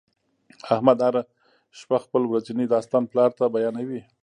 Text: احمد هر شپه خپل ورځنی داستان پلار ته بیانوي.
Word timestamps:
احمد 0.73 0.97
هر 1.05 1.15
شپه 1.79 1.97
خپل 2.05 2.21
ورځنی 2.27 2.65
داستان 2.73 3.03
پلار 3.11 3.31
ته 3.39 3.45
بیانوي. 3.55 4.01